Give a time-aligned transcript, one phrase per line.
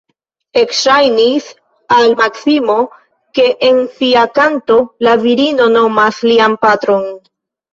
[0.59, 1.49] Ekŝajnis
[1.97, 2.77] al Maksimo,
[3.41, 7.07] ke en sia kanto la virino nomas lian patron.